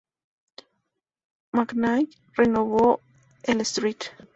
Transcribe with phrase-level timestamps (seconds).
[1.55, 3.01] McKnight renovó
[3.43, 4.05] el St.